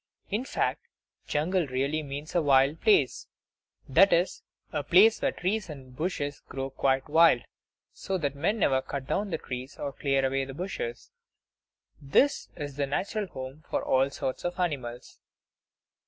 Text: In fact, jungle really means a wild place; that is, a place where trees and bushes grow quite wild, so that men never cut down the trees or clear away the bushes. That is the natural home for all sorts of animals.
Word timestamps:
In 0.31 0.45
fact, 0.45 0.87
jungle 1.27 1.67
really 1.67 2.01
means 2.01 2.33
a 2.33 2.41
wild 2.41 2.81
place; 2.81 3.27
that 3.87 4.11
is, 4.11 4.41
a 4.71 4.81
place 4.83 5.21
where 5.21 5.31
trees 5.31 5.69
and 5.69 5.95
bushes 5.95 6.41
grow 6.49 6.71
quite 6.71 7.07
wild, 7.07 7.43
so 7.93 8.17
that 8.17 8.33
men 8.33 8.57
never 8.57 8.81
cut 8.81 9.05
down 9.05 9.29
the 9.29 9.37
trees 9.37 9.77
or 9.77 9.93
clear 9.93 10.25
away 10.25 10.43
the 10.43 10.55
bushes. 10.55 11.11
That 12.01 12.33
is 12.55 12.77
the 12.77 12.87
natural 12.87 13.27
home 13.27 13.63
for 13.69 13.85
all 13.85 14.09
sorts 14.09 14.43
of 14.43 14.59
animals. 14.59 15.19